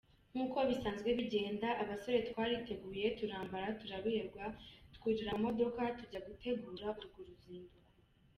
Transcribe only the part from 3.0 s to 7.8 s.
turambara turaberwa twurira amamodoka tujya gutegura urwo ruzinduko.